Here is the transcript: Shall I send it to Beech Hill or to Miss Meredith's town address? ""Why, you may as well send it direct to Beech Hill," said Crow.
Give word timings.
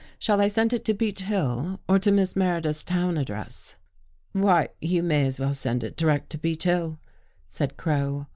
Shall 0.17 0.41
I 0.41 0.47
send 0.47 0.73
it 0.73 0.83
to 0.85 0.95
Beech 0.95 1.19
Hill 1.21 1.79
or 1.87 1.99
to 1.99 2.11
Miss 2.11 2.35
Meredith's 2.35 2.83
town 2.83 3.19
address? 3.19 3.75
""Why, 4.31 4.69
you 4.81 5.03
may 5.03 5.27
as 5.27 5.39
well 5.39 5.53
send 5.53 5.83
it 5.83 5.95
direct 5.95 6.31
to 6.31 6.39
Beech 6.39 6.63
Hill," 6.63 6.97
said 7.49 7.77
Crow. 7.77 8.25